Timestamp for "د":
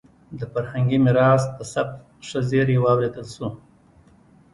0.39-0.41, 1.57-1.59